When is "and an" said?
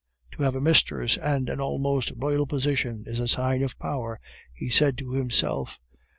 1.17-1.61